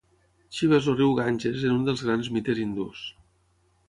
Xiva 0.59 0.77
és 0.77 0.85
el 0.93 0.95
riu 0.95 1.11
Ganges 1.19 1.65
en 1.69 1.73
un 1.75 1.85
dels 1.89 2.03
grans 2.07 2.31
mites 2.39 2.63
hindús. 2.65 3.05